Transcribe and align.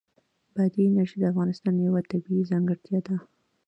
بادي 0.55 0.81
انرژي 0.87 1.17
د 1.19 1.23
افغانستان 1.31 1.75
یوه 1.87 2.01
طبیعي 2.11 2.43
ځانګړتیا 2.51 2.99
ده. 3.07 3.15